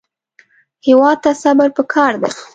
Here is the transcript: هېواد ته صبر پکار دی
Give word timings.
هېواد 0.87 1.17
ته 1.23 1.31
صبر 1.43 1.69
پکار 1.77 2.13
دی 2.21 2.29